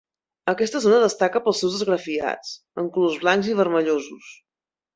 [0.53, 2.55] Aquesta zona destaca pels seus esgrafiats,
[2.85, 4.35] en colors blancs i vermellosos.